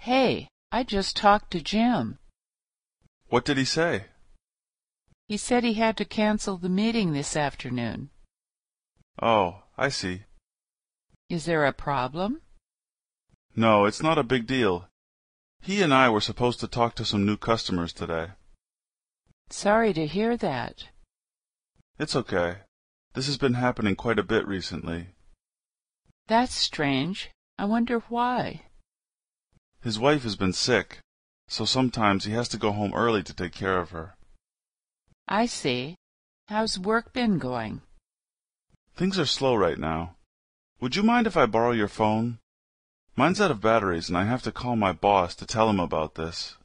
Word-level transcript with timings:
Hey, 0.00 0.48
I 0.72 0.82
just 0.82 1.14
talked 1.14 1.50
to 1.50 1.60
Jim. 1.60 2.18
What 3.28 3.44
did 3.44 3.58
he 3.58 3.66
say? 3.66 4.06
He 5.28 5.36
said 5.36 5.62
he 5.62 5.74
had 5.74 5.98
to 5.98 6.06
cancel 6.06 6.56
the 6.56 6.70
meeting 6.70 7.12
this 7.12 7.36
afternoon. 7.36 8.08
Oh, 9.20 9.62
I 9.76 9.90
see. 9.90 10.22
Is 11.28 11.44
there 11.44 11.66
a 11.66 11.74
problem? 11.74 12.40
No, 13.54 13.84
it's 13.84 14.02
not 14.02 14.16
a 14.16 14.22
big 14.22 14.46
deal. 14.46 14.88
He 15.60 15.82
and 15.82 15.92
I 15.92 16.08
were 16.08 16.22
supposed 16.22 16.60
to 16.60 16.66
talk 16.66 16.94
to 16.94 17.04
some 17.04 17.26
new 17.26 17.36
customers 17.36 17.92
today. 17.92 18.28
Sorry 19.50 19.92
to 19.92 20.06
hear 20.06 20.34
that. 20.38 20.88
It's 21.98 22.16
okay. 22.16 22.60
This 23.12 23.26
has 23.26 23.36
been 23.36 23.52
happening 23.52 23.96
quite 23.96 24.18
a 24.18 24.22
bit 24.22 24.48
recently. 24.48 25.08
That's 26.26 26.54
strange. 26.54 27.30
I 27.58 27.66
wonder 27.66 27.98
why. 28.08 28.62
His 29.82 29.98
wife 29.98 30.24
has 30.24 30.36
been 30.36 30.52
sick, 30.52 30.98
so 31.48 31.64
sometimes 31.64 32.24
he 32.24 32.32
has 32.32 32.48
to 32.48 32.58
go 32.58 32.72
home 32.72 32.92
early 32.94 33.22
to 33.22 33.34
take 33.34 33.52
care 33.52 33.78
of 33.78 33.90
her. 33.90 34.14
I 35.26 35.46
see. 35.46 35.96
How's 36.48 36.78
work 36.78 37.12
been 37.12 37.38
going? 37.38 37.82
Things 38.94 39.18
are 39.18 39.26
slow 39.26 39.54
right 39.54 39.78
now. 39.78 40.16
Would 40.80 40.96
you 40.96 41.02
mind 41.02 41.26
if 41.26 41.36
I 41.36 41.46
borrow 41.46 41.72
your 41.72 41.88
phone? 41.88 42.38
Mine's 43.16 43.40
out 43.40 43.50
of 43.50 43.60
batteries 43.60 44.08
and 44.08 44.18
I 44.18 44.24
have 44.24 44.42
to 44.42 44.52
call 44.52 44.76
my 44.76 44.92
boss 44.92 45.34
to 45.36 45.46
tell 45.46 45.70
him 45.70 45.80
about 45.80 46.14
this. 46.14 46.56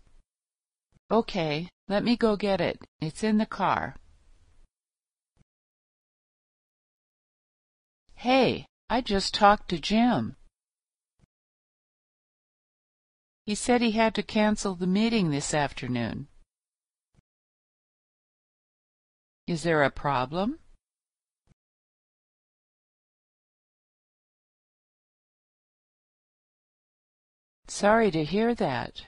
Okay, 1.11 1.69
let 1.87 2.03
me 2.03 2.17
go 2.17 2.35
get 2.35 2.59
it. 2.59 2.81
It's 2.99 3.23
in 3.23 3.37
the 3.37 3.45
car. 3.45 3.95
Hey, 8.15 8.65
I 8.89 9.01
just 9.01 9.33
talked 9.33 9.69
to 9.69 9.77
Jim. 9.77 10.35
He 13.45 13.53
said 13.53 13.81
he 13.81 13.91
had 13.91 14.15
to 14.15 14.23
cancel 14.23 14.73
the 14.73 14.87
meeting 14.87 15.29
this 15.29 15.53
afternoon. 15.53 16.27
Is 19.45 19.61
there 19.61 19.83
a 19.83 19.91
problem? 19.91 20.57
Sorry 27.67 28.09
to 28.09 28.23
hear 28.23 28.55
that. 28.55 29.05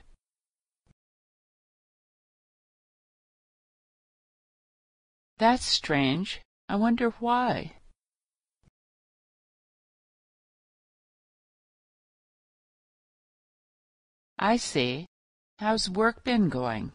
That's 5.38 5.64
strange. 5.64 6.40
I 6.68 6.76
wonder 6.76 7.10
why. 7.18 7.77
I 14.38 14.56
see. 14.56 15.06
How's 15.58 15.90
work 15.90 16.22
been 16.22 16.48
going? 16.48 16.92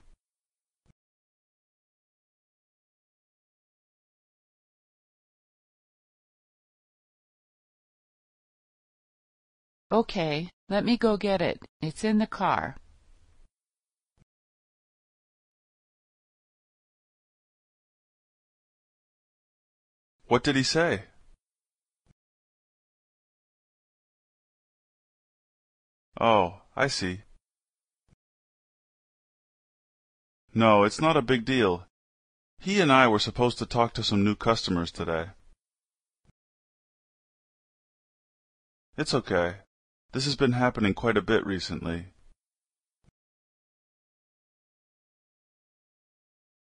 Okay, 9.91 10.50
let 10.69 10.85
me 10.85 10.97
go 10.97 11.17
get 11.17 11.41
it. 11.41 11.59
It's 11.81 12.03
in 12.03 12.17
the 12.17 12.27
car. 12.27 12.77
What 20.28 20.44
did 20.44 20.55
he 20.55 20.63
say? 20.63 21.03
Oh, 26.19 26.61
I 26.75 26.88
see. 26.88 27.22
No, 30.56 30.84
it's 30.84 31.02
not 31.02 31.18
a 31.18 31.22
big 31.22 31.46
deal. 31.46 31.88
He 32.59 32.80
and 32.80 32.92
I 32.92 33.08
were 33.08 33.20
supposed 33.20 33.58
to 33.58 33.66
talk 33.66 33.94
to 33.94 34.04
some 34.04 34.24
new 34.24 34.36
customers 34.36 34.91
today. 34.91 35.30
It's 38.96 39.13
okay. 39.16 39.56
This 40.12 40.25
has 40.25 40.36
been 40.36 40.52
happening 40.52 40.94
quite 40.94 41.18
a 41.18 41.22
bit 41.24 41.44
recently. 41.44 42.08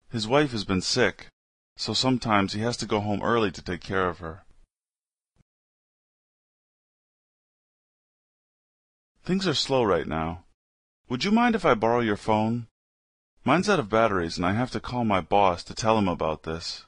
His 0.10 0.28
wife 0.28 0.52
has 0.52 0.64
been 0.64 0.82
sick, 0.82 1.28
so 1.76 1.94
sometimes 1.94 2.54
he 2.54 2.62
has 2.62 2.78
to 2.78 2.86
go 2.86 3.02
home 3.02 3.22
early 3.22 3.52
to 3.52 3.62
take 3.62 3.82
care 3.82 4.08
of 4.08 4.20
her. 4.20 4.46
Things 9.26 9.46
are 9.46 9.54
slow 9.54 9.84
right 9.84 10.08
now. 10.08 10.46
Would 11.10 11.26
you 11.26 11.32
mind 11.32 11.56
if 11.56 11.66
I 11.66 11.74
borrow 11.74 12.00
your 12.00 12.18
phone? 12.18 12.68
Mine's 13.46 13.70
out 13.70 13.80
of 13.80 13.90
batteries 13.90 14.38
and 14.38 14.46
I 14.46 14.54
have 14.54 14.72
to 14.72 14.80
call 14.80 15.04
my 15.04 15.20
boss 15.20 15.64
to 15.66 15.74
tell 15.74 15.98
him 15.98 16.08
about 16.08 16.44
this. 16.44 16.86